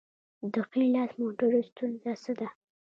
[0.51, 2.47] د ښي لاس موټرو ستونزه څه ده؟